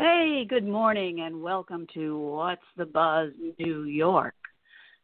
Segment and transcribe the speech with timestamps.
[0.00, 4.36] Hey, good morning and welcome to What's the Buzz New York.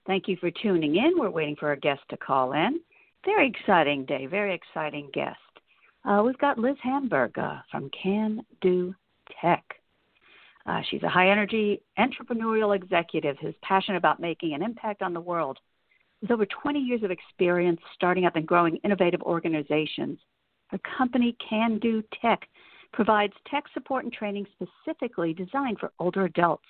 [0.06, 1.14] Thank you for tuning in.
[1.18, 2.78] We're waiting for our guest to call in.
[3.24, 5.36] Very exciting day, very exciting guest.
[6.04, 8.94] Uh, we've got Liz Hamburg uh, from Can Do
[9.40, 9.64] Tech.
[10.64, 15.20] Uh, she's a high energy entrepreneurial executive who's passionate about making an impact on the
[15.20, 15.58] world.
[16.22, 20.20] With over 20 years of experience starting up and growing innovative organizations,
[20.68, 22.48] her company Candoo Tech
[22.94, 26.64] provides tech support and training specifically designed for older adults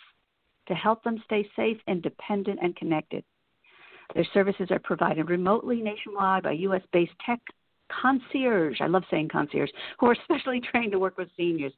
[0.67, 3.23] to help them stay safe, independent, and connected.
[4.15, 6.82] Their services are provided remotely nationwide by U.S.
[6.93, 7.41] based tech
[8.01, 8.81] concierge.
[8.81, 9.71] I love saying concierge,
[10.01, 11.73] who are specially trained to work with seniors.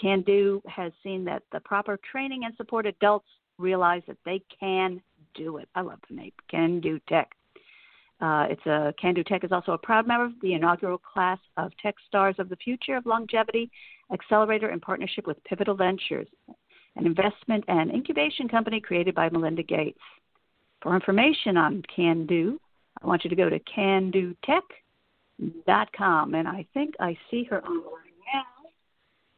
[0.00, 3.26] Candoo has seen that the proper training and support adults
[3.58, 5.02] realize that they can
[5.34, 5.68] do it.
[5.74, 7.30] I love the name, Candoo Tech.
[8.20, 11.72] Uh, it's a Candoo Tech is also a proud member of the inaugural class of
[11.82, 13.70] Tech Stars of the Future of Longevity
[14.12, 16.28] Accelerator in partnership with Pivotal Ventures,
[16.96, 19.98] an investment and incubation company created by Melinda Gates.
[20.82, 22.58] For information on Candoo,
[23.02, 27.84] I want you to go to candootech.com, and I think I see her online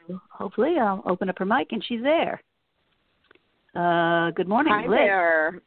[0.08, 0.20] now.
[0.30, 2.42] Hopefully, I'll open up her mic and she's there.
[3.76, 4.98] Uh, good morning, Hi Liz.
[4.98, 5.62] there.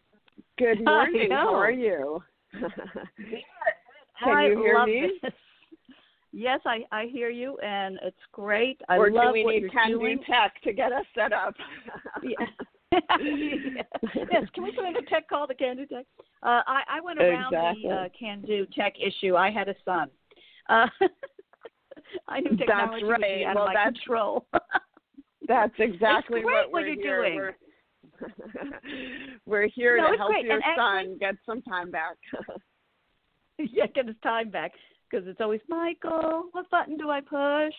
[0.57, 1.31] Good morning.
[1.31, 2.21] How are you?
[4.23, 5.11] Can I you hear love me?
[5.21, 5.31] This.
[6.31, 8.81] Yes, I, I hear you, and it's great.
[8.89, 10.17] I or love do we what need you're Can doing.
[10.17, 11.53] Do Tech to get us set up?
[12.23, 12.45] Yeah.
[14.31, 16.05] yes, can we put in a tech call to Candoo Tech?
[16.43, 17.83] Uh, I, I went around Exactly.
[17.89, 19.35] the uh, Candoo Tech issue.
[19.35, 20.09] I had a son.
[20.69, 20.87] Uh,
[22.29, 23.43] I knew That's technology be right.
[23.47, 24.45] out Well, of my that's- control.
[25.47, 27.35] That's exactly great what what we're you're doing.
[27.35, 27.55] We're,
[29.45, 30.45] we're here No, to help great.
[30.45, 32.15] your And actually- son get some time back.
[33.57, 34.71] yeah, get his time back
[35.09, 36.45] because it's always Michael.
[36.51, 37.73] What button do I push?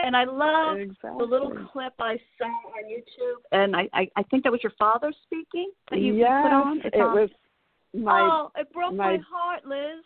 [0.00, 1.18] And I love exactly.
[1.18, 4.72] the little clip I saw on YouTube, and I, I, I think that was your
[4.78, 6.78] father speaking that you yes, put on.
[6.84, 7.14] It's it on.
[7.16, 7.30] was
[7.94, 10.04] my oh, it broke my, my- heart, Liz.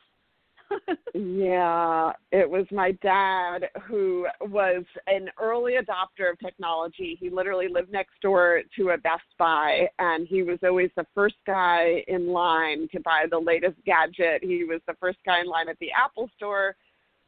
[1.15, 7.19] Yeah, it was my dad who was an early adopter of technology.
[7.21, 11.35] He literally lived next door to a Best Buy, and he was always the first
[11.47, 14.43] guy in line to buy the latest gadget.
[14.43, 16.77] He was the first guy in line at the Apple store.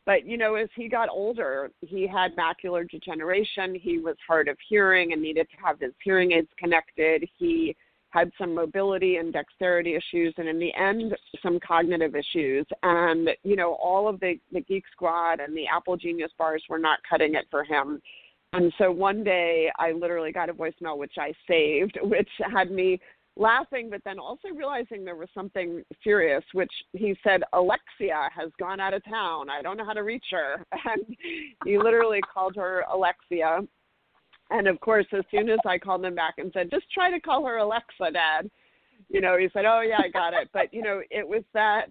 [0.07, 3.75] But, you know, as he got older, he had macular degeneration.
[3.75, 7.29] He was hard of hearing and needed to have his hearing aids connected.
[7.39, 7.77] He
[8.15, 12.65] had some mobility and dexterity issues and in the end some cognitive issues.
[12.85, 16.79] And you know all of the the geek squad and the apple genius bars were
[16.79, 18.01] not cutting it for him.
[18.53, 23.01] And so one day i literally got a voicemail which i saved which had me
[23.37, 28.79] laughing but then also realizing there was something serious which he said alexia has gone
[28.79, 29.51] out of town.
[29.51, 30.65] I don't know how to reach her.
[30.85, 31.17] And
[31.65, 33.63] he literally called her alexia
[34.57, 37.21] and of course, as soon as I called him back and said, just try to
[37.21, 38.51] call her Alexa, Dad,
[39.09, 40.49] you know, he said, oh, yeah, I got it.
[40.53, 41.87] But, you know, it was that.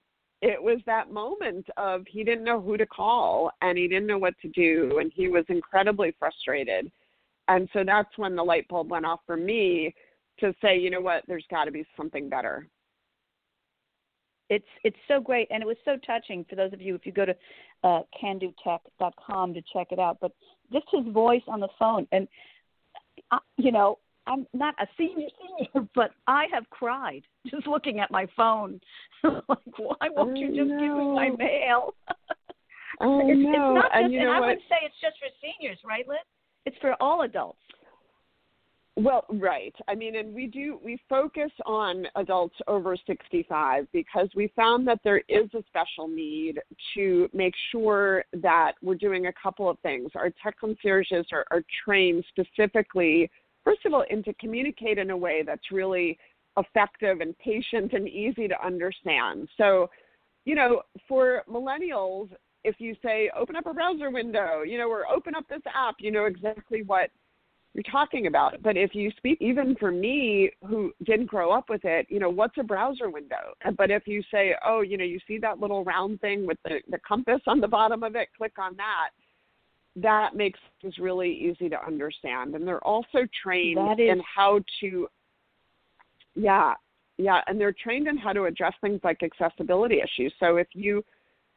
[0.46, 4.18] It was that moment of he didn't know who to call and he didn't know
[4.18, 6.92] what to do and he was incredibly frustrated.
[7.48, 9.96] And so that's when the light bulb went off for me
[10.42, 12.68] to say, you know what, there's got to be something better.
[14.50, 17.12] it's it's so great and it was so touching for those of you if you
[17.12, 17.36] go to
[17.84, 20.32] uh candootech.com to check it out but
[20.72, 22.28] just his voice on the phone and
[23.32, 23.98] uh, you know
[24.28, 28.80] i'm not a senior senior but i have cried just looking at my phone.
[29.24, 31.94] Like why won't you just give me my mail?
[33.00, 33.50] Oh it's, no!
[33.50, 34.50] it's not and just you and know i what?
[34.50, 36.18] would say it's just for seniors right liz
[36.66, 37.60] it's for all adults
[38.96, 39.74] Well, right.
[39.88, 45.00] I mean, and we do we focus on adults over 65 because we found that
[45.04, 46.60] there is a special need
[46.94, 50.12] to make sure that we're doing a couple of things.
[50.14, 53.32] Our tech concierges are, are trained specifically,
[53.64, 56.20] first of all, and to communicate in a way that's really
[56.58, 59.50] effective and patient and easy to understand.
[59.58, 59.90] So,
[60.46, 62.30] you know, for millennials,
[62.64, 65.96] if you say open up a browser window, you know, or open up this app,
[65.98, 67.10] you know exactly what
[67.74, 68.62] you're talking about.
[68.62, 72.30] But if you speak, even for me who didn't grow up with it, you know,
[72.30, 73.54] what's a browser window?
[73.78, 76.82] But if you say, oh, you know, you see that little round thing with the,
[76.90, 79.10] the compass on the bottom of it, click on that.
[79.96, 82.56] That makes things really easy to understand.
[82.56, 85.08] And they're also trained is- in how to,
[86.36, 86.74] yeah,
[87.18, 90.34] yeah, and they're trained in how to address things like accessibility issues.
[90.40, 91.04] So if you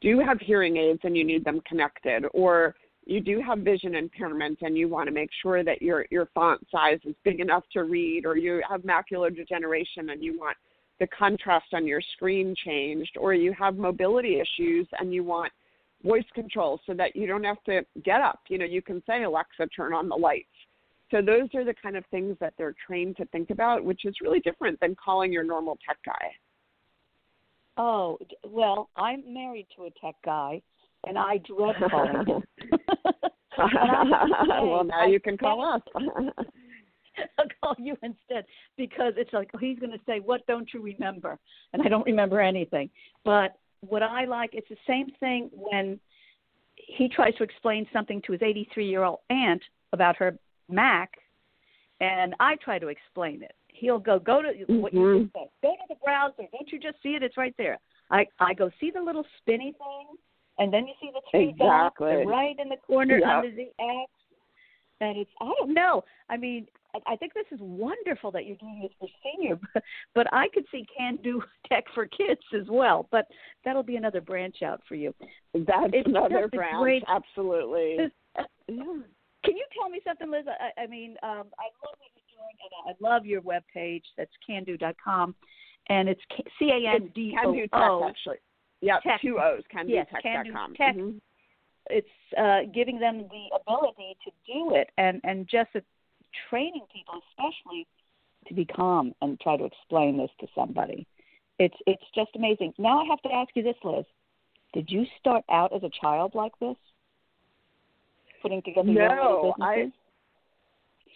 [0.02, 2.74] do have hearing aids and you need them connected, or
[3.06, 6.60] you do have vision impairment and you want to make sure that your your font
[6.70, 10.56] size is big enough to read or you have macular degeneration and you want
[10.98, 15.52] the contrast on your screen changed or you have mobility issues and you want
[16.04, 19.22] voice control so that you don't have to get up you know you can say
[19.22, 20.48] alexa turn on the lights
[21.10, 24.14] So those are the kind of things that they're trained to think about, which is
[24.20, 26.32] really different than calling your normal tech guy.
[27.76, 30.62] Oh, well, I'm married to a tech guy,
[31.06, 32.42] and I dread calling him.
[34.68, 35.82] well, now you can call us.
[37.38, 38.44] I'll call you instead
[38.76, 41.38] because it's like oh, he's going to say, "What don't you remember?"
[41.72, 42.90] And I don't remember anything.
[43.24, 45.98] But what I like, it's the same thing when
[46.76, 49.62] he tries to explain something to his 83 year old aunt
[49.92, 50.38] about her
[50.68, 51.12] Mac,
[52.00, 53.54] and I try to explain it.
[53.68, 54.80] He'll go, go to mm-hmm.
[54.80, 55.22] what you mm-hmm.
[55.24, 55.48] just said.
[55.62, 56.48] Go to the browser.
[56.52, 57.22] Don't you just see it?
[57.22, 57.78] It's right there.
[58.10, 60.16] I I go see the little spinny thing,
[60.58, 62.12] and then you see the three exactly.
[62.12, 63.28] dots right in the corner yep.
[63.28, 64.10] under the X.
[65.00, 66.04] And it's I don't know.
[66.30, 66.66] I mean,
[67.06, 69.82] I think this is wonderful that you're doing this for senior, but,
[70.14, 73.08] but I could see can do tech for kids as well.
[73.10, 73.26] But
[73.64, 75.14] that'll be another branch out for you.
[75.52, 77.96] That's it's another branch, great, absolutely.
[77.98, 78.84] This, uh, yeah.
[79.44, 80.44] Can you tell me something, Liz?
[80.48, 84.04] I, I mean, um, I love what you're doing, and I love your web page.
[84.16, 85.34] That's candoo.com,
[85.88, 86.20] and it's
[86.58, 88.08] C A N D O O.
[88.08, 88.38] Actually,
[88.80, 89.62] yeah, two O's.
[89.70, 90.74] Can yes, Tech.com.
[90.74, 90.96] Tech.
[90.96, 91.18] Mm-hmm.
[91.88, 95.70] It's uh, giving them the ability to do it, and and just
[96.50, 97.86] training people, especially,
[98.48, 101.06] to be calm and try to explain this to somebody.
[101.58, 102.74] It's it's just amazing.
[102.78, 104.04] Now I have to ask you this, Liz.
[104.74, 106.76] Did you start out as a child like this?
[108.46, 109.90] putting together no, your I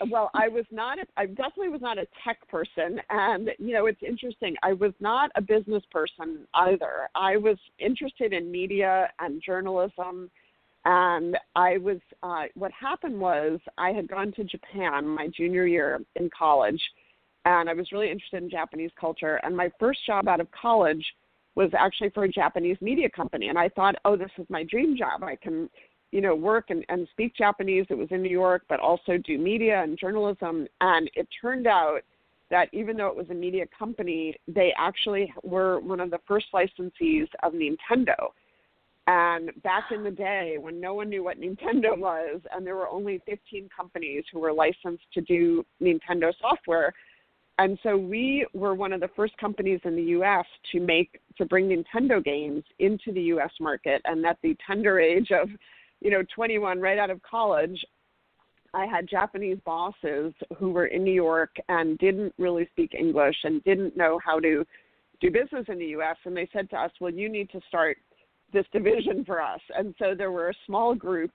[0.08, 0.98] well, I was not.
[0.98, 4.56] A, I definitely was not a tech person, and you know, it's interesting.
[4.62, 7.08] I was not a business person either.
[7.14, 10.30] I was interested in media and journalism,
[10.84, 11.98] and I was.
[12.22, 16.80] Uh, what happened was I had gone to Japan my junior year in college,
[17.44, 19.36] and I was really interested in Japanese culture.
[19.42, 21.04] And my first job out of college
[21.56, 24.96] was actually for a Japanese media company, and I thought, oh, this is my dream
[24.96, 25.22] job.
[25.22, 25.68] I can
[26.12, 27.86] you know, work and, and speak Japanese.
[27.88, 30.66] It was in New York, but also do media and journalism.
[30.80, 32.00] And it turned out
[32.50, 36.46] that even though it was a media company, they actually were one of the first
[36.52, 38.30] licensees of Nintendo.
[39.06, 42.88] And back in the day when no one knew what Nintendo was, and there were
[42.88, 46.92] only 15 companies who were licensed to do Nintendo software.
[47.58, 51.44] And so we were one of the first companies in the US to make to
[51.44, 55.48] bring Nintendo games into the US market and at the tender age of
[56.00, 57.84] you know, 21 right out of college,
[58.72, 63.62] I had Japanese bosses who were in New York and didn't really speak English and
[63.64, 64.64] didn't know how to
[65.20, 67.98] do business in the US and they said to us, "Well, you need to start
[68.52, 71.32] this division for us." And so there were a small group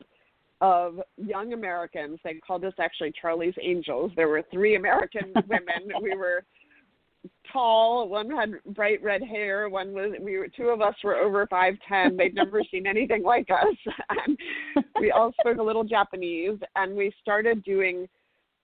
[0.62, 2.20] of young Americans.
[2.24, 4.12] They called us actually Charlie's Angels.
[4.16, 5.92] There were three American women.
[6.02, 6.46] we were
[7.52, 8.08] tall.
[8.10, 9.70] One had bright red hair.
[9.70, 12.18] One was we were two of us were over five ten.
[12.18, 13.76] They'd never seen anything like us.
[14.28, 14.38] And
[15.00, 18.08] we all spoke a little Japanese, and we started doing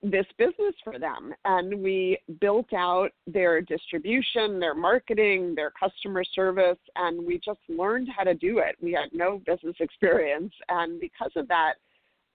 [0.04, 1.34] this business for them.
[1.46, 8.08] And we built out their distribution, their marketing, their customer service, and we just learned
[8.16, 8.76] how to do it.
[8.82, 11.74] We had no business experience, and because of that.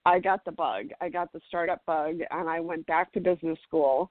[0.05, 0.85] I got the bug.
[1.01, 4.09] I got the startup bug, and I went back to business school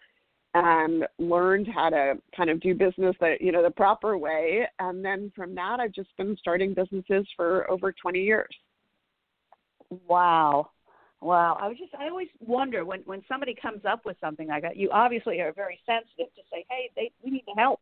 [0.54, 4.66] and learned how to kind of do business that you know the proper way.
[4.78, 8.54] And then from that i've just been starting businesses for over 20 years.
[10.08, 10.70] Wow.
[11.20, 11.58] Wow.
[11.60, 14.76] I was just i always wonder when when somebody comes up with something like that
[14.76, 17.80] you obviously are very sensitive to say hey they we need to help.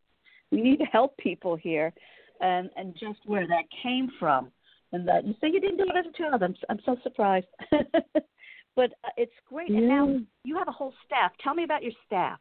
[0.51, 1.93] We need to help people here
[2.41, 4.51] and and just where that came from.
[4.93, 6.43] And that you say you didn't do it as a child.
[6.43, 7.47] I'm i'm so surprised.
[8.77, 9.71] But uh, it's great.
[9.71, 11.33] And now you have a whole staff.
[11.43, 12.39] Tell me about your staff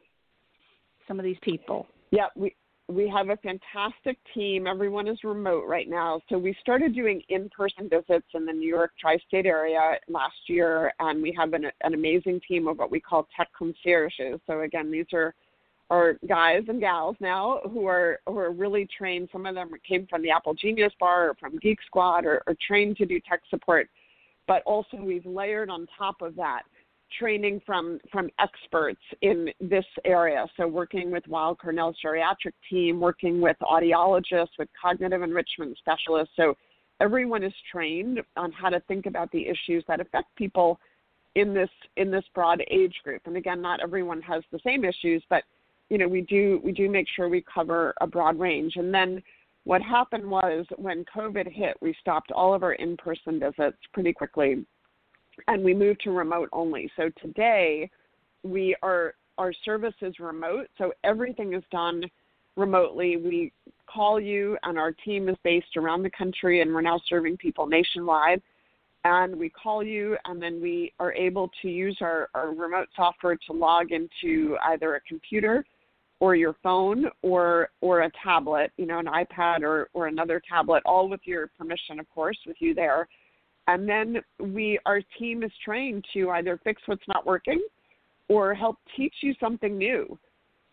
[1.06, 1.86] some of these people?
[2.10, 2.54] Yeah, we
[2.88, 4.66] we have a fantastic team.
[4.66, 6.20] Everyone is remote right now.
[6.28, 11.22] So we started doing in-person visits in the New York tri-state area last year, and
[11.22, 14.38] we have an, an amazing team of what we call tech concierges.
[14.46, 15.34] So again, these are
[15.90, 19.28] are guys and gals now who are who are really trained.
[19.32, 22.54] Some of them came from the Apple Genius Bar or from Geek Squad or, or
[22.66, 23.88] trained to do tech support.
[24.46, 26.62] But also we've layered on top of that
[27.18, 30.46] training from from experts in this area.
[30.56, 36.34] So working with Weill Cornell's geriatric team, working with audiologists, with cognitive enrichment specialists.
[36.36, 36.54] So
[37.00, 40.78] everyone is trained on how to think about the issues that affect people
[41.34, 43.22] in this in this broad age group.
[43.26, 45.44] And again, not everyone has the same issues, but
[45.90, 48.76] you know we do we do make sure we cover a broad range.
[48.76, 49.22] And then
[49.64, 54.64] what happened was when COVID hit, we stopped all of our in-person visits pretty quickly
[55.48, 56.90] and we moved to remote only.
[56.96, 57.90] So today
[58.42, 62.04] we are our service is remote, so everything is done
[62.56, 63.16] remotely.
[63.16, 63.52] We
[63.86, 67.66] call you, and our team is based around the country, and we're now serving people
[67.66, 68.40] nationwide.
[69.04, 73.36] and we call you and then we are able to use our, our remote software
[73.46, 75.64] to log into either a computer
[76.20, 80.82] or your phone or or a tablet you know an ipad or or another tablet
[80.86, 83.06] all with your permission of course with you there
[83.68, 87.60] and then we our team is trained to either fix what's not working
[88.28, 90.18] or help teach you something new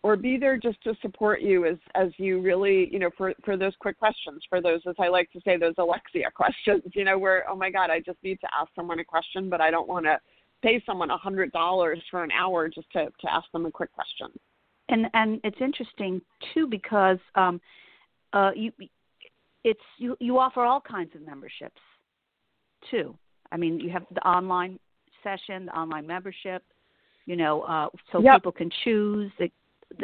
[0.02, 3.56] or be there just to support you as as you really you know for for
[3.56, 7.18] those quick questions for those as i like to say those alexia questions you know
[7.18, 9.88] where oh my god i just need to ask someone a question but i don't
[9.88, 10.18] want to
[10.62, 13.92] pay someone a hundred dollars for an hour just to to ask them a quick
[13.92, 14.28] question.
[14.88, 16.20] And and it's interesting
[16.54, 17.60] too because um
[18.32, 18.72] uh you
[19.64, 21.80] it's you you offer all kinds of memberships
[22.90, 23.14] too
[23.50, 24.78] i mean you have the online
[25.22, 26.62] session the online membership
[27.26, 28.34] you know uh so yep.
[28.36, 29.50] people can choose the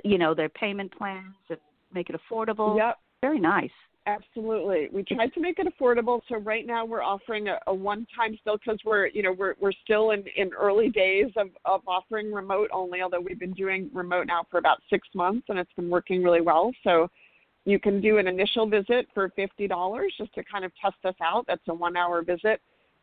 [0.04, 1.58] you know their payment plans and
[1.92, 2.76] make it affordable.
[2.76, 2.98] Yep.
[3.22, 3.70] Very nice.
[4.06, 4.88] Absolutely.
[4.90, 6.20] We tried to make it affordable.
[6.28, 9.72] So right now we're offering a, a one-time still because we're you know we're we're
[9.84, 13.02] still in in early days of of offering remote only.
[13.02, 16.40] Although we've been doing remote now for about six months and it's been working really
[16.40, 16.72] well.
[16.84, 17.08] So
[17.64, 21.14] you can do an initial visit for fifty dollars just to kind of test us
[21.22, 21.44] out.
[21.46, 22.60] That's a one-hour visit.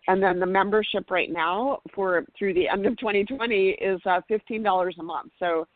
[0.07, 4.99] And then the membership right now for through the end of 2020 is uh, $15
[4.99, 5.31] a month.
[5.39, 5.67] So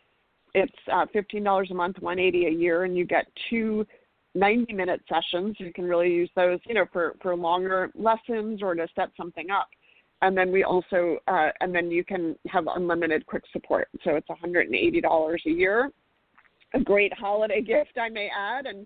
[0.54, 3.86] it's uh, $15 a month, 180 a year, and you get two
[4.36, 5.56] 90 minute sessions.
[5.60, 9.50] You can really use those, you know, for, for longer lessons or to set something
[9.50, 9.68] up.
[10.22, 13.88] And then we also, uh, and then you can have unlimited quick support.
[14.04, 15.92] So it's $180 a year.
[16.74, 18.66] A great holiday gift, I may add.
[18.66, 18.86] And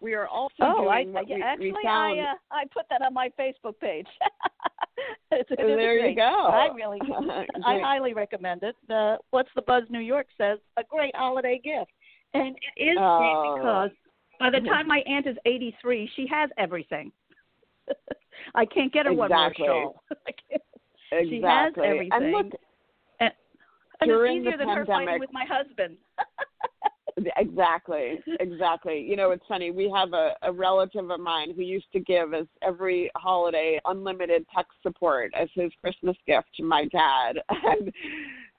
[0.00, 1.88] we are also oh, doing I, what we, actually, we.
[1.88, 4.06] I, uh, I put that on my Facebook page.
[5.30, 6.10] it's, there great.
[6.10, 6.46] you go.
[6.46, 6.98] I really,
[7.66, 8.76] I highly recommend it.
[8.88, 11.92] The What's the Buzz New York says a great holiday gift,
[12.34, 13.54] and it is oh.
[13.56, 13.90] because
[14.40, 17.12] by the time my aunt is 83, she has everything.
[18.54, 19.68] I can't get her exactly.
[19.68, 20.02] one more shawl.
[20.26, 21.28] exactly.
[21.28, 22.08] She has everything.
[22.12, 22.46] And look,
[23.20, 23.32] and,
[24.00, 25.96] and it's easier than pandemic, her fighting with my husband.
[27.36, 29.00] Exactly exactly.
[29.00, 32.34] You know it's funny we have a, a relative of mine who used to give
[32.34, 37.38] us every holiday unlimited tech support as his christmas gift to my dad.
[37.64, 37.92] And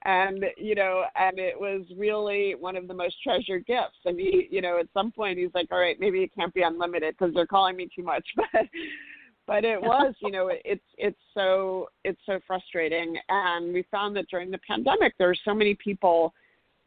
[0.06, 3.98] and you know and it was really one of the most treasured gifts.
[4.04, 6.62] And he you know at some point he's like all right maybe it can't be
[6.62, 8.26] unlimited because they're calling me too much.
[8.52, 8.66] But
[9.46, 13.16] but it was you know it's it's so it's so frustrating.
[13.28, 16.32] And we found that during the pandemic there were so many people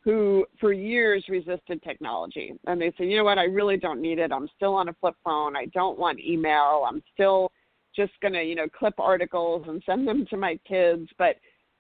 [0.08, 2.54] who for years resisted technology.
[2.66, 3.38] And they say you know what?
[3.38, 4.32] I really don't need it.
[4.32, 5.58] I'm still on a flip phone.
[5.58, 6.86] I don't want email.
[6.88, 7.52] I'm still
[7.94, 11.10] just going to you know clip articles and send them to my kids.
[11.18, 11.36] But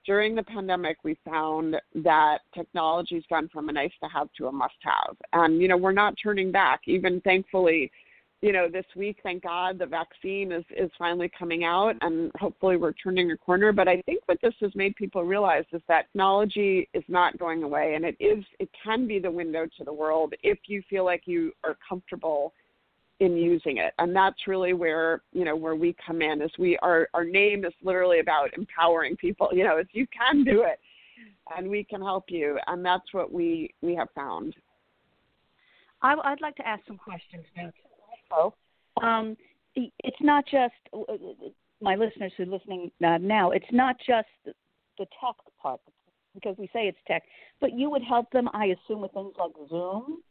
[0.05, 4.51] during the pandemic we found that technology's gone from a nice to have to a
[4.51, 6.81] must have and you know we're not turning back.
[6.85, 7.89] Even thankfully
[8.41, 12.77] you know, this week, thank God, the vaccine is is finally coming out, and hopefully
[12.77, 13.71] we're turning a corner.
[13.71, 17.63] But I think what this has made people realize is that technology is not going
[17.63, 21.03] away, and it is it can be the window to the world if you feel
[21.03, 22.53] like you are comfortable
[23.19, 26.39] in using it, and that's really where you know where we come in.
[26.43, 29.49] Is we our our name is literally about empowering people.
[29.51, 30.79] You know, if you can do it,
[31.57, 34.55] and we can help you, and that's what we we have found.
[36.03, 37.71] I, would like to ask some questions now
[38.29, 38.53] info.
[39.01, 39.37] Um,
[39.75, 41.17] it's not just uh, uh,
[41.81, 43.51] my listeners who are listening uh, now.
[43.51, 44.53] It's not just the,
[44.97, 45.81] the tech part
[46.33, 47.23] because we say it's tech,
[47.61, 50.21] but you would help them, I assume, with things like Zoom,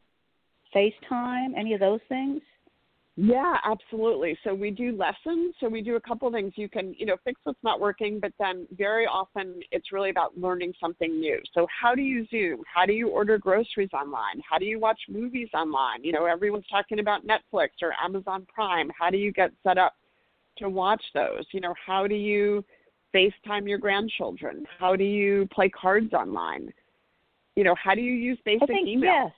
[0.75, 2.41] FaceTime, any of those things.
[3.19, 4.39] Yeah, absolutely.
[4.45, 5.55] So we do lessons.
[5.59, 6.53] So we do a couple things.
[6.57, 10.37] You can, you know, fix what's not working, but then very often it's really about
[10.37, 11.41] learning something new.
[11.55, 12.63] So how do you Zoom?
[12.73, 14.43] How do you order groceries online?
[14.49, 16.05] How do you watch movies online?
[16.05, 18.91] You know, everyone's talking about Netflix or Amazon Prime.
[18.99, 19.95] How do you get set up
[20.59, 21.45] to watch those?
[21.53, 22.63] You know, how do you
[23.15, 24.67] FaceTime your grandchildren?
[24.79, 26.71] How do you play cards online?
[27.55, 29.11] You know, how do you use basic I think, email?
[29.11, 29.33] Yes.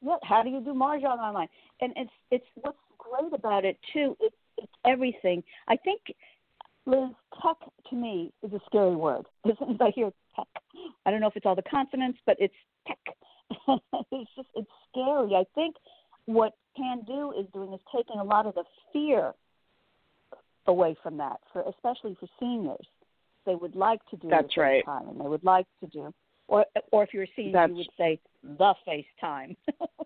[0.00, 0.20] What?
[0.22, 1.48] How do you do mahjong online?
[1.80, 4.16] and it's it's what's great about it too.
[4.20, 5.42] It's it's everything.
[5.68, 6.00] I think
[6.86, 7.10] Liz,
[7.42, 7.56] tech
[7.90, 9.26] to me is a scary word.
[9.46, 10.46] As soon as I hear tech,
[11.06, 12.54] I don't know if it's all the consonants, but it's
[12.86, 12.98] tech.
[14.12, 15.34] it's just it's scary.
[15.34, 15.76] I think
[16.26, 19.32] what Candoo is doing is taking a lot of the fear
[20.66, 22.86] away from that, for especially for seniors.
[23.46, 26.12] They would like to do that's right, time, and they would like to do,
[26.48, 29.56] or or if you're a senior, that's, you would say the FaceTime.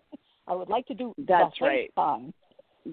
[0.47, 1.91] I would like to do that's the right.
[1.97, 2.33] FaceTime.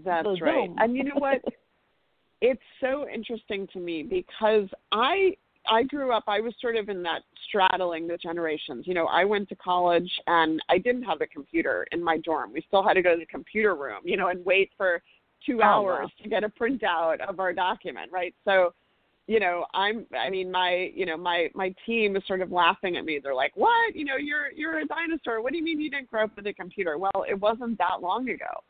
[0.05, 0.69] That's the right.
[0.69, 0.77] Zoom.
[0.79, 1.43] And you know what?
[2.41, 5.37] it's so interesting to me because I
[5.71, 8.87] I grew up I was sort of in that straddling the generations.
[8.87, 12.53] You know, I went to college and I didn't have a computer in my dorm.
[12.53, 15.03] We still had to go to the computer room, you know, and wait for
[15.47, 16.23] 2 oh, hours wow.
[16.23, 18.35] to get a printout of our document, right?
[18.45, 18.73] So
[19.31, 22.97] you know i'm i mean my you know my my team is sort of laughing
[22.97, 23.21] at me.
[23.23, 23.95] They're like what?
[23.95, 25.41] You know you're you're a dinosaur.
[25.41, 26.99] What do you mean you didn't grow up with a computer?
[26.99, 28.65] Well it wasn't that long ago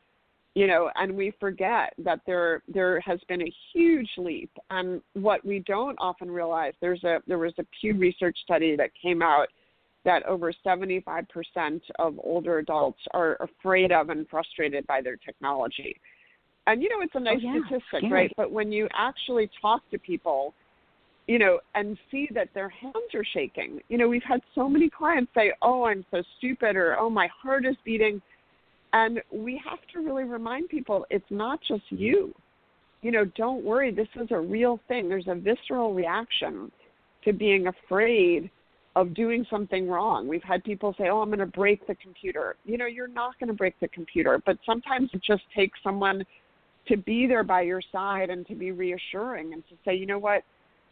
[0.54, 4.50] you know and we forget that there there has been a huge leap.
[4.68, 8.90] And what we don't often realize there's a there was a pew research study that
[9.02, 9.48] came out
[10.04, 11.26] that over 75%
[11.98, 15.96] of older adults are afraid of and frustrated by their technology
[16.66, 17.60] and you know, it's a oh, nice oh, yeah.
[17.66, 18.12] statistic, Scary.
[18.12, 18.32] right?
[18.36, 20.54] But when you actually talk to people,
[21.26, 24.90] you know, and see that their hands are shaking, you know, we've had so many
[24.90, 28.20] clients say, "Oh, I'm so stupid," or "Oh, my heart is beating,"
[28.92, 32.34] and we have to really remind people it's not just you.
[33.02, 33.90] You know, don't worry.
[33.90, 35.08] This is a real thing.
[35.08, 36.70] There's a visceral reaction
[37.24, 38.50] to being afraid
[38.96, 40.26] of doing something wrong.
[40.26, 43.38] We've had people say, "Oh, I'm going to break the computer." You know, you're not
[43.38, 46.24] going to break the computer, but sometimes it just takes someone
[46.88, 50.18] to be there by your side and to be reassuring and to say, you know
[50.18, 50.42] what,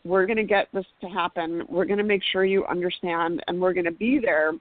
[0.04, 1.64] we're going to get this to happen.
[1.68, 4.52] We're going to make sure you understand and we're going to be there.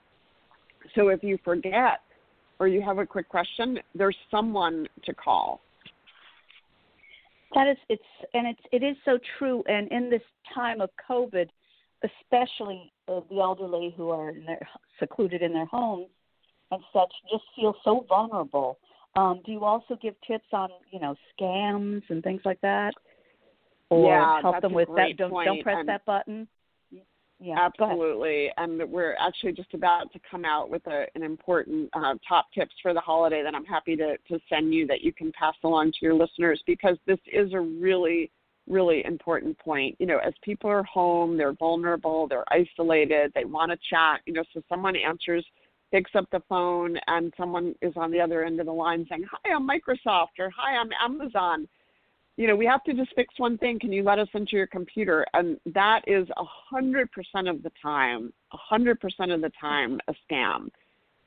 [0.95, 2.01] So if you forget
[2.59, 5.61] or you have a quick question, there's someone to call.
[7.53, 8.03] That is, it's,
[8.33, 9.63] and it's, it is so true.
[9.67, 10.21] And in this
[10.53, 11.47] time of COVID,
[12.03, 14.67] especially uh, the elderly who are in their,
[14.99, 16.07] secluded in their homes
[16.71, 18.79] and such, just feel so vulnerable.
[19.17, 22.93] Um, do you also give tips on, you know, scams and things like that?
[23.89, 25.17] Or yeah, help them with that?
[25.17, 26.47] Don't don't press and that button.
[27.39, 28.49] Yeah, absolutely.
[28.57, 32.73] And we're actually just about to come out with a, an important uh, top tips
[32.81, 35.91] for the holiday that I'm happy to to send you that you can pass along
[35.91, 38.31] to your listeners because this is a really
[38.67, 39.95] really important point.
[39.99, 44.21] You know, as people are home, they're vulnerable, they're isolated, they want to chat.
[44.25, 45.45] You know, so someone answers
[45.91, 49.25] picks up the phone and someone is on the other end of the line saying,
[49.31, 51.67] Hi, I'm Microsoft or Hi, I'm Amazon.
[52.35, 53.79] You know, we have to just fix one thing.
[53.79, 55.25] Can you let us into your computer?
[55.33, 59.99] And that is a hundred percent of the time, a hundred percent of the time
[60.07, 60.69] a scam.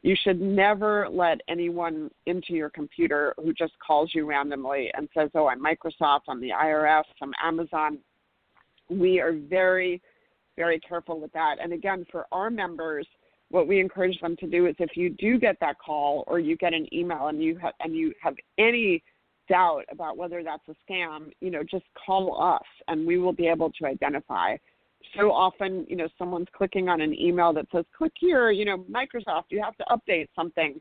[0.02, 5.30] You should never let anyone into your computer who just calls you randomly and says,
[5.34, 7.98] Oh, I'm Microsoft, I'm the IRS, I'm Amazon.
[8.88, 10.00] We are very,
[10.56, 11.56] very careful with that.
[11.62, 13.06] And again, for our members,
[13.50, 16.56] what we encourage them to do is if you do get that call or you
[16.56, 19.02] get an email and you have and you have any
[19.48, 23.48] doubt about whether that's a scam, you know, just call us and we will be
[23.48, 24.56] able to identify.
[25.16, 28.84] So often, you know, someone's clicking on an email that says, click here, you know,
[28.90, 30.80] Microsoft, you have to update something.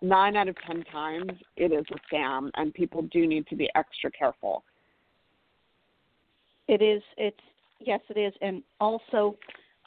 [0.00, 3.68] Nine out of 10 times it is a scam and people do need to be
[3.74, 4.62] extra careful.
[6.68, 7.36] It is, it's,
[7.80, 8.32] yes, it is.
[8.40, 9.36] And also,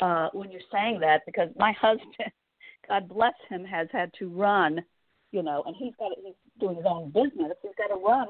[0.02, 2.32] uh, when you're saying that because my husband,
[2.88, 4.84] God bless him, has had to run,
[5.32, 7.54] you know, and he's got he's doing his own business.
[7.62, 8.28] He's got to run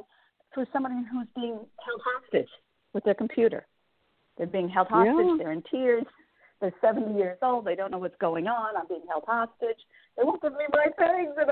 [0.53, 2.49] through somebody who's being held hostage
[2.93, 3.67] with their computer.
[4.37, 5.13] They're being held hostage.
[5.17, 5.35] Yeah.
[5.37, 6.05] They're in tears.
[6.59, 7.65] They're 70 years old.
[7.65, 8.75] They don't know what's going on.
[8.75, 9.77] I'm being held hostage.
[10.17, 11.49] They won't give me my things, and,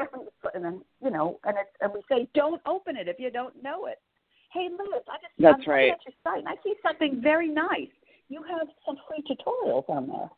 [0.55, 3.61] and then you know, and it's and we say, don't open it if you don't
[3.61, 3.99] know it.
[4.51, 5.91] Hey Liz, I just That's I'm right.
[5.91, 7.91] at your site and I see something very nice
[8.29, 10.29] you have some free tutorials on there.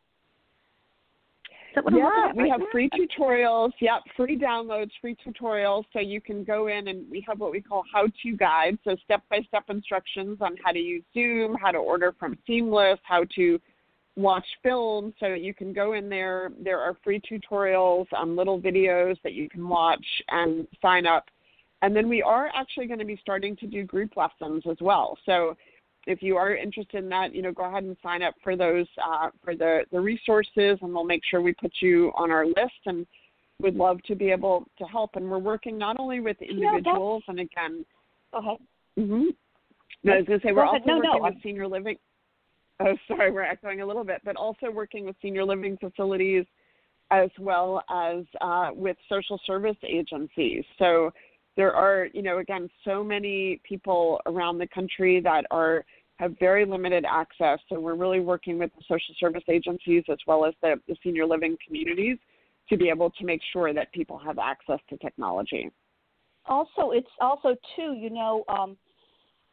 [1.91, 2.65] yeah, we right have now?
[2.71, 3.71] free tutorials.
[3.79, 5.83] Yep, free downloads, free tutorials.
[5.93, 9.63] So you can go in and we have what we call how-to guides, so step-by-step
[9.69, 13.59] instructions on how to use Zoom, how to order from Seamless, how to
[14.15, 15.13] watch films.
[15.19, 16.51] So you can go in there.
[16.59, 21.25] There are free tutorials, um, little videos that you can watch and sign up.
[21.83, 25.15] And then we are actually going to be starting to do group lessons as well.
[25.25, 25.55] So
[26.07, 28.87] if you are interested in that, you know, go ahead and sign up for those
[29.03, 32.81] uh, for the the resources, and we'll make sure we put you on our list.
[32.85, 33.05] And
[33.59, 35.11] would love to be able to help.
[35.15, 37.85] And we're working not only with individuals, and again,
[38.31, 38.57] go ahead.
[38.99, 39.23] Mm-hmm.
[40.03, 40.83] No, I was going to say we're also.
[40.85, 41.97] No, working no, with senior living.
[42.79, 46.45] Oh, sorry, we're echoing a little bit, but also working with senior living facilities
[47.09, 50.63] as well as uh, with social service agencies.
[50.77, 51.11] So
[51.57, 55.83] there are, you know, again, so many people around the country that are
[56.17, 57.59] have very limited access.
[57.69, 61.25] So we're really working with the social service agencies as well as the, the senior
[61.25, 62.17] living communities
[62.69, 65.69] to be able to make sure that people have access to technology.
[66.47, 68.77] Also, it's also too, you know, um,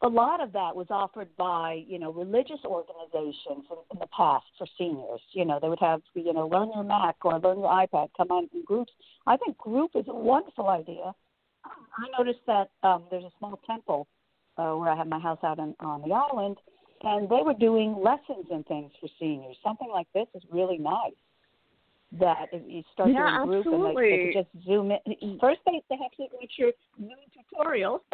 [0.03, 4.45] a lot of that was offered by you know religious organizations in, in the past
[4.59, 5.21] for seniors.
[5.33, 8.31] You know, they would have you know learn your Mac or learn your iPad, come
[8.31, 8.93] on in groups.
[9.27, 11.15] I think group is a wonderful idea.
[11.65, 14.07] I noticed that um, there's a small temple
[14.59, 16.57] uh, where I have my house out on, on the island,
[17.03, 19.57] and they were doing lessons and things for seniors.
[19.63, 21.13] Something like this is really nice.
[22.19, 24.33] That if you start Yeah, doing group and they, they absolutely.
[24.33, 25.39] can just zoom in.
[25.41, 28.05] First, they they have to watch your Zoom tutorial,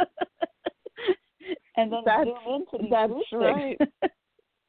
[1.77, 3.79] and then That's- zoom into these that's right.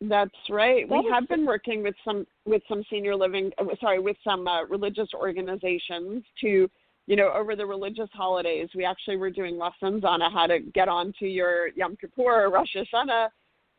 [0.02, 0.90] That's right.
[0.90, 4.48] That we have been working with some with some senior living uh, sorry, with some
[4.48, 6.70] uh, religious organizations to
[7.12, 10.88] you know, over the religious holidays, we actually were doing lessons on how to get
[10.88, 13.28] onto your Yom Kippur or Rosh Hashanah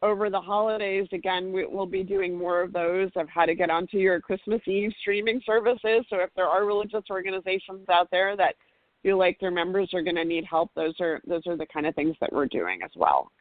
[0.03, 1.09] over the holidays.
[1.15, 4.61] Again, we, will be doing more of those of how to get onto your Christmas
[4.67, 6.05] Eve streaming services.
[6.11, 8.55] So if there are religious organizations out there that
[9.03, 11.87] feel like their members are going to need help, those are those are the kind
[11.87, 13.33] of things that we're doing as well.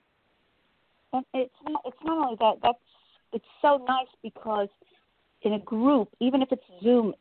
[1.12, 2.80] And it's not it's not only that that's
[3.34, 4.69] it's so nice because
[5.41, 7.13] in a group, even if it's Zoom,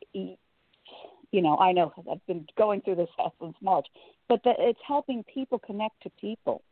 [1.33, 3.09] you know, I know I've been going through this
[3.41, 3.87] since March,
[4.29, 6.63] but that it's helping people connect to people.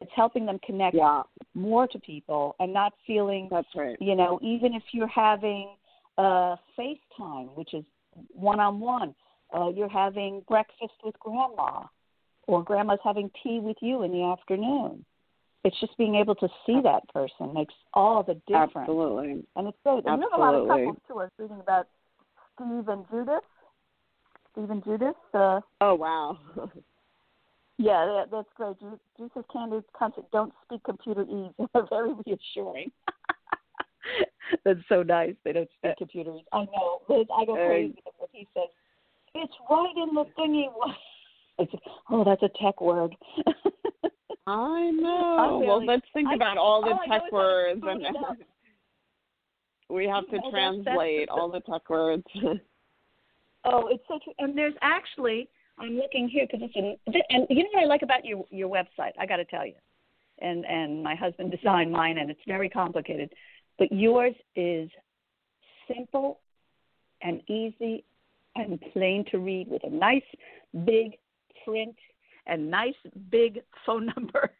[0.00, 1.22] It's helping them connect yeah.
[1.54, 3.96] more to people and not feeling that's right.
[4.00, 5.74] You know, even if you're having
[6.18, 7.84] a FaceTime, which is
[8.32, 9.14] one on one,
[9.74, 11.84] you're having breakfast with grandma,
[12.46, 15.04] or grandma's having tea with you in the afternoon.
[15.64, 18.70] It's just being able to see that person makes all the difference.
[18.76, 19.44] Absolutely.
[19.56, 20.04] And it's great.
[20.06, 21.14] And you have a lot of couples too.
[21.14, 21.88] Was reading about
[22.58, 23.44] Steve and Judith.
[24.52, 25.14] Steve and Judith.
[25.32, 26.38] Uh, oh wow.
[27.78, 28.76] yeah, that, that's great.
[29.16, 30.30] Jesus Candid concept.
[30.32, 31.68] Don't speak computer ease.
[31.88, 32.90] Very reassuring.
[34.64, 35.34] that's so nice.
[35.44, 36.44] They don't speak uh, computer ease.
[36.52, 37.00] I know.
[37.08, 38.68] Liz, I go crazy when he says,
[39.34, 40.66] "It's right in the thingy."
[41.60, 41.72] It's,
[42.10, 43.14] oh, that's a tech word.
[44.46, 45.58] I know.
[45.58, 48.06] Really, well, let's think I, about all the tech words and
[49.88, 52.24] we have to translate all the tech words.
[53.64, 54.22] oh, it's such.
[54.38, 55.48] And there's actually,
[55.78, 57.22] I'm looking here because it's an.
[57.30, 59.12] And you know what I like about your your website?
[59.18, 59.74] I got to tell you,
[60.40, 63.32] and and my husband designed mine, and it's very complicated,
[63.78, 64.90] but yours is
[65.86, 66.40] simple
[67.22, 68.04] and easy
[68.56, 70.22] and plain to read with a nice
[70.84, 71.12] big
[71.64, 71.96] print
[72.46, 72.94] and nice
[73.30, 74.50] big phone number.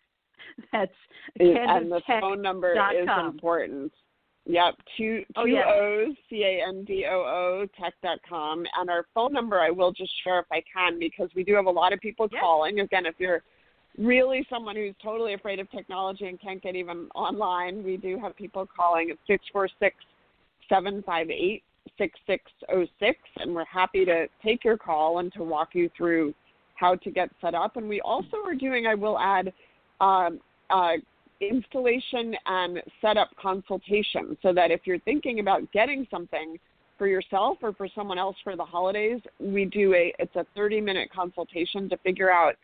[0.72, 0.92] That's
[1.38, 3.92] and the phone number is important.
[4.48, 5.64] Yep, two oh, two yeah.
[5.68, 7.66] O's C A N D O O
[8.28, 11.54] com And our phone number I will just share if I can because we do
[11.54, 12.80] have a lot of people calling.
[12.80, 13.42] Again, if you're
[13.98, 18.34] really someone who's totally afraid of technology and can't get even online, we do have
[18.36, 19.96] people calling at six four six
[20.66, 21.62] seven five eight
[21.98, 25.90] six six oh six and we're happy to take your call and to walk you
[25.94, 26.32] through
[26.74, 27.76] how to get set up.
[27.76, 29.52] And we also are doing, I will add,
[30.00, 30.92] um, uh,
[31.40, 36.58] installation and setup consultation so that if you're thinking about getting something
[36.96, 40.80] for yourself or for someone else for the holidays, we do a it's a 30
[40.80, 42.54] minute consultation to figure out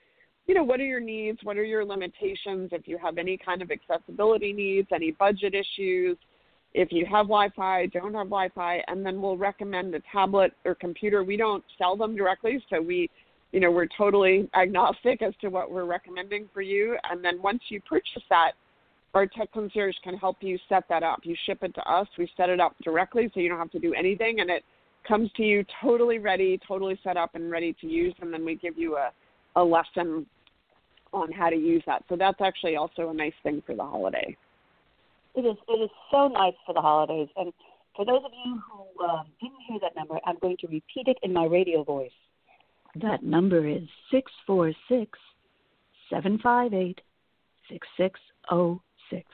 [0.47, 3.63] you know what are your needs, what are your limitations, if you have any kind
[3.63, 6.19] of accessibility needs, any budget issues,
[6.75, 11.23] if you have Wi-Fi, don't have Wi-Fi, and then we'll recommend a tablet or computer.
[11.23, 13.09] We don't sell them directly, so we
[13.55, 16.97] you know, we're totally agnostic as to what we're recommending for you.
[17.09, 18.55] And then once you purchase that,
[19.15, 21.21] our tech concierge can help you set that up.
[21.23, 23.79] You ship it to us, we set it up directly so you don't have to
[23.79, 24.65] do anything and it
[25.07, 28.57] comes to you totally ready, totally set up and ready to use and then we
[28.57, 29.11] give you a,
[29.57, 30.27] a lesson
[31.13, 32.03] on how to use that.
[32.09, 34.37] So that's actually also a nice thing for the holiday.
[35.37, 37.53] It is it is so nice for the holidays and
[37.95, 41.17] for those of you who uh, didn't hear that number, I'm going to repeat it
[41.23, 42.11] in my radio voice.
[43.01, 45.19] That number is six four six
[46.11, 47.01] seven five eight
[47.71, 48.19] six six
[48.51, 49.27] zero six,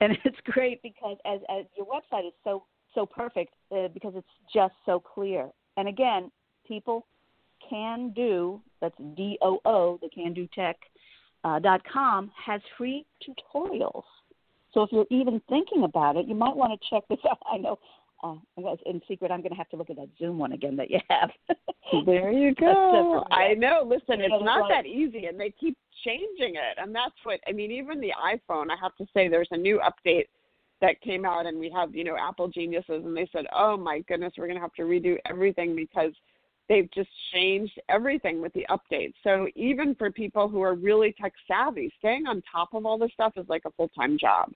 [0.00, 4.26] and it's great because as, as your website is so so perfect uh, because it's
[4.52, 5.48] just so clear.
[5.76, 6.30] And again,
[6.66, 7.06] people
[7.68, 10.76] can do that's D O O the Candoo Tech
[11.44, 14.04] uh, dot com has free tutorials.
[14.72, 17.38] So if you're even thinking about it, you might want to check this out.
[17.50, 17.78] I know
[18.22, 18.34] uh,
[18.86, 20.98] in secret, I'm going to have to look at that Zoom one again that you
[21.08, 21.30] have.
[22.06, 23.24] there you go.
[23.30, 23.82] I know.
[23.84, 27.70] Listen, it's not that easy, and they keep changing it, and that's what I mean.
[27.70, 30.26] Even the iPhone, I have to say, there's a new update
[30.80, 34.00] that came out, and we have you know Apple geniuses, and they said, "Oh my
[34.00, 36.12] goodness, we're going to have to redo everything because."
[36.68, 39.14] They've just changed everything with the updates.
[39.24, 43.10] So even for people who are really tech savvy, staying on top of all this
[43.12, 44.52] stuff is like a full time job.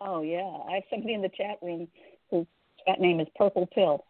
[0.00, 1.88] Oh yeah, I have somebody in the chat room
[2.30, 2.46] whose
[2.86, 4.04] chat name is Purple Pill.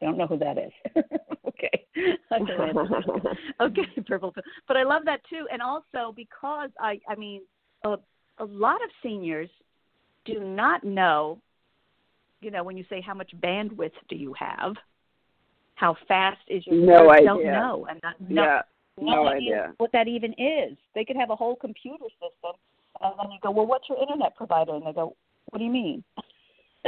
[0.00, 0.72] I don't know who that is.
[1.48, 1.86] okay.
[3.60, 4.42] okay, Purple Pill.
[4.66, 7.42] But I love that too, and also because I, I mean,
[7.84, 7.96] a,
[8.38, 9.50] a lot of seniors
[10.24, 11.38] do not know.
[12.40, 14.74] You know, when you say how much bandwidth do you have,
[15.74, 17.26] how fast is your no idea.
[17.26, 18.62] don't know, and not, yeah,
[18.98, 20.76] no, no idea what that even is.
[20.94, 22.52] They could have a whole computer system,
[23.02, 25.16] and then you go, "Well, what's your internet provider?" And they go,
[25.50, 26.04] what do you mean?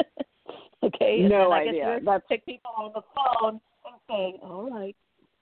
[0.84, 1.26] okay.
[1.28, 2.00] No and idea.
[2.04, 4.96] That's pick people on the phone and saying, "All right,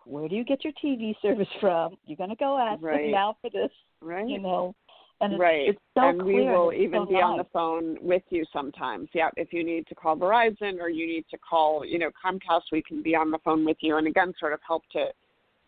[0.05, 1.97] where do you get your TV service from?
[2.07, 3.03] You're going to go ask right.
[3.03, 4.29] them now for this, right?
[4.29, 4.75] You know."
[5.23, 5.69] And it's, right.
[5.69, 7.25] it's so and we will and even so be nice.
[7.25, 9.11] on the phone with you sometimes.
[9.13, 12.63] Yeah, if you need to call Verizon or you need to call, you know, Comcast,
[12.73, 15.09] we can be on the phone with you and again sort of help to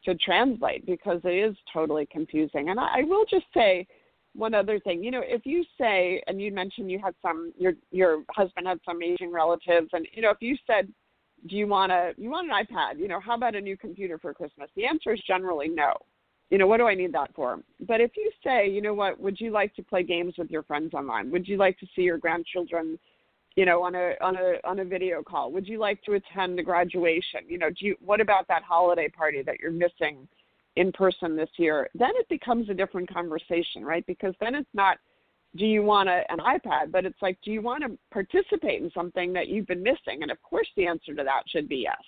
[0.05, 2.71] to translate because it is totally confusing.
[2.71, 3.87] And I, I will just say
[4.35, 5.03] one other thing.
[5.03, 8.81] You know, if you say and you mentioned you had some your your husband had
[8.85, 10.89] some aging relatives and you know, if you said
[11.49, 12.99] do you want a you want an iPad?
[12.99, 14.71] You know, how about a new computer for Christmas?
[14.77, 15.95] The answer is generally no
[16.53, 17.61] you know, what do I need that for?
[17.89, 20.63] But if you say, you know what, would you like to play games with your
[20.63, 21.31] friends online?
[21.31, 22.99] Would you like to see your grandchildren,
[23.57, 25.51] you know, on a on a on a video call?
[25.51, 27.41] Would you like to attend a graduation?
[27.49, 30.29] You know, do you what about that holiday party that you're missing
[30.77, 31.89] in person this year?
[31.95, 34.07] Then it becomes a different conversation, right?
[34.07, 34.99] Because then it's not
[35.57, 38.91] do you want a, an iPad, but it's like, do you want to participate in
[38.93, 40.23] something that you've been missing?
[40.23, 42.01] And of course, the answer to that should be yes.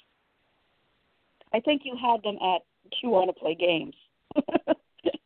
[1.53, 3.94] I think you had them at do you want to play games?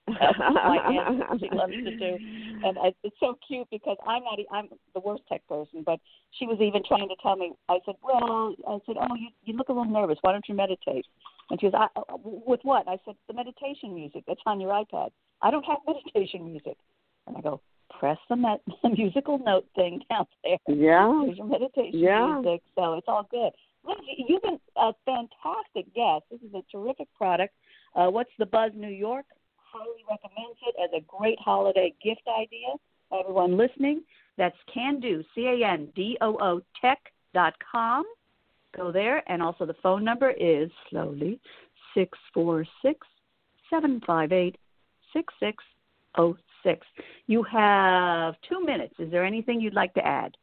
[0.08, 1.40] My aunt.
[1.40, 2.18] She loves to do,
[2.64, 4.38] and I, it's so cute because I'm not.
[4.50, 6.00] I'm the worst tech person, but
[6.38, 7.52] she was even trying to tell me.
[7.68, 10.18] I said, "Well," I said, "Oh, you you look a little nervous.
[10.22, 11.06] Why don't you meditate?"
[11.50, 14.70] And she goes, I, uh, "With what?" I said, "The meditation music that's on your
[14.70, 15.10] iPad."
[15.42, 16.76] I don't have meditation music,
[17.26, 17.60] and I go,
[17.98, 18.36] "Press the,
[18.82, 20.58] the musical note thing down there.
[20.68, 21.22] Yeah.
[21.24, 22.40] There's your meditation Yeah.
[22.40, 23.52] music, so it's all good."
[23.84, 26.24] Lindsay, you've been a fantastic guest.
[26.30, 27.54] This is a terrific product.
[27.94, 29.24] Uh, What's the Buzz New York?
[29.56, 32.68] Highly recommends it as a great holiday gift idea.
[33.18, 34.02] Everyone listening,
[34.36, 36.98] that's can do, C A N D O O tech
[37.32, 38.04] dot com.
[38.76, 41.40] Go there, and also the phone number is slowly
[41.94, 43.06] six four six
[43.70, 44.56] seven five eight
[45.12, 45.64] six six
[46.16, 46.86] zero six.
[47.26, 48.94] You have two minutes.
[48.98, 50.36] Is there anything you'd like to add?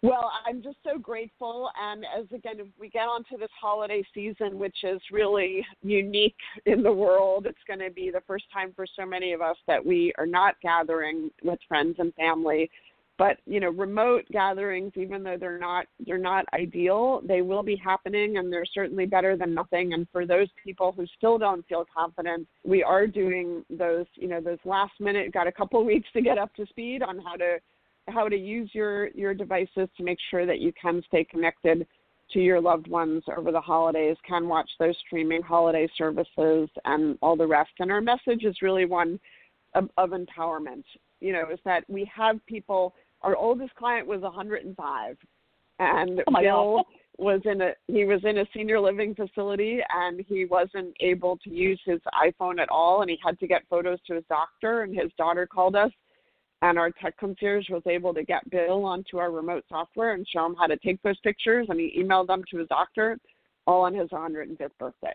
[0.00, 1.70] Well, I'm just so grateful.
[1.80, 6.92] And as again, we get onto this holiday season, which is really unique in the
[6.92, 10.12] world, it's going to be the first time for so many of us that we
[10.16, 12.70] are not gathering with friends and family.
[13.18, 17.74] But you know, remote gatherings, even though they're not they're not ideal, they will be
[17.74, 19.92] happening, and they're certainly better than nothing.
[19.92, 24.40] And for those people who still don't feel confident, we are doing those you know
[24.40, 25.32] those last minute.
[25.32, 27.58] Got a couple weeks to get up to speed on how to
[28.06, 31.86] how to use your your devices to make sure that you can stay connected
[32.32, 37.36] to your loved ones over the holidays can watch those streaming holiday services and all
[37.36, 39.18] the rest and our message is really one
[39.74, 40.84] of, of empowerment
[41.20, 45.16] you know is that we have people our oldest client was 105
[45.78, 46.84] and Oh bill God.
[47.18, 51.50] was in a he was in a senior living facility and he wasn't able to
[51.50, 54.94] use his iphone at all and he had to get photos to his doctor and
[54.96, 55.90] his daughter called us
[56.62, 60.44] and our tech concierge was able to get Bill onto our remote software and show
[60.46, 63.18] him how to take those pictures, and he emailed them to his doctor,
[63.66, 65.14] all on his 105th birthday.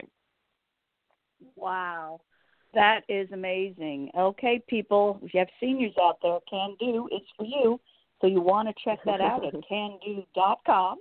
[1.56, 2.22] Wow.
[2.74, 4.10] That is amazing.
[4.18, 7.80] Okay, people, if you have seniors out there, Candoo, it's for you.
[8.24, 10.98] So you want to check that out at candoo.com.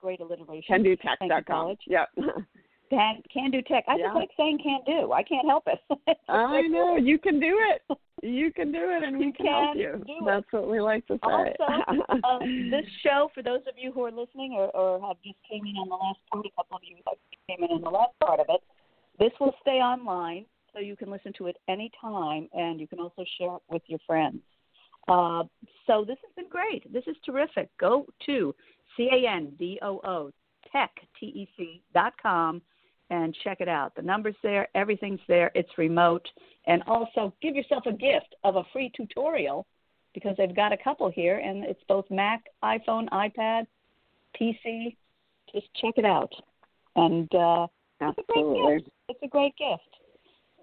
[0.00, 0.84] Great alliteration.
[0.84, 1.44] CandooTech.com.
[1.44, 1.80] college.
[1.88, 2.08] Yep.
[2.90, 3.82] Can, can Do Tech.
[3.88, 4.04] I Yeah.
[4.04, 5.10] just like saying Can Do.
[5.10, 5.80] I can't help it.
[6.28, 7.98] I know you can do it.
[8.22, 10.02] You can do it, and we You can, help you.
[10.06, 10.24] do it.
[10.26, 11.18] That's what we like to say.
[11.22, 12.38] Also, uh,
[12.70, 15.74] this show, for those of you who are listening or, or have just came in
[15.76, 16.96] on the last part, a couple of you
[17.48, 18.60] came in on the last part of it,
[19.18, 23.24] this will stay online, so you can listen to it anytime, and you can also
[23.38, 24.40] share it with your friends.
[25.08, 25.44] Uh,
[25.86, 26.90] so this has been great.
[26.92, 27.68] This is terrific.
[27.78, 28.54] Go to
[28.96, 30.30] C A N D O O
[30.72, 32.62] Tech T E C dot com
[33.10, 33.94] and check it out.
[33.94, 36.26] The number's there, everything's there, it's remote.
[36.66, 39.66] And also give yourself a gift of a free tutorial
[40.14, 43.66] because they've got a couple here and it's both Mac, iPhone, iPad,
[44.40, 44.96] PC.
[45.52, 46.32] Just check it out.
[46.96, 47.66] And uh
[48.00, 48.76] it's a great Absolutely.
[48.78, 48.90] gift.
[49.08, 50.03] It's a great gift.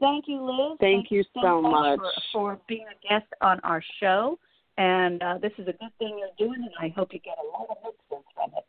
[0.01, 0.77] Thank you, Liz.
[0.81, 1.99] Thank you so much.
[2.33, 4.37] For, for being a guest on our show.
[4.77, 7.47] And uh, this is a good thing you're doing, and I hope you get a
[7.57, 8.65] lot of mixes from it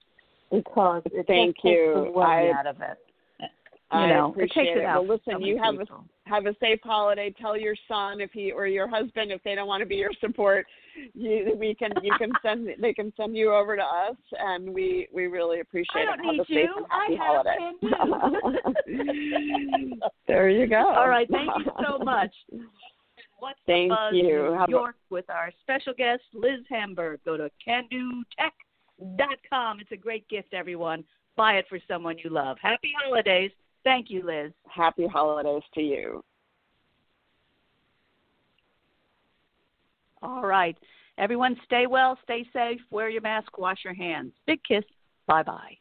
[0.52, 2.02] because it Thank takes you.
[2.06, 2.98] the worry I- out of it.
[3.90, 4.84] I know, appreciate it takes it, it.
[4.86, 5.06] out.
[5.06, 6.04] Well, listen, so you many have a people.
[6.32, 7.30] Have a safe holiday.
[7.38, 10.12] Tell your son if he or your husband if they don't want to be your
[10.20, 10.66] support,
[11.14, 15.08] you we can you can send they can send you over to us, and we
[15.12, 16.16] we really appreciate I it.
[16.16, 16.74] don't Have need a safe you.
[16.76, 17.48] and I happy
[17.90, 18.62] have holiday.
[20.26, 20.86] There you go.
[20.88, 22.32] All right, thank you so much.
[23.38, 24.22] What's the Thank Buzz you.
[24.22, 27.20] New Have a- York with our special guest Liz Hamburg.
[27.24, 29.80] Go to candootech.com.
[29.80, 31.04] It's a great gift, everyone.
[31.36, 32.56] Buy it for someone you love.
[32.62, 33.50] Happy holidays.
[33.84, 34.52] Thank you, Liz.
[34.68, 36.22] Happy holidays to you.
[40.22, 40.76] All right.
[41.18, 44.32] Everyone stay well, stay safe, wear your mask, wash your hands.
[44.46, 44.84] Big kiss.
[45.26, 45.76] Bye bye.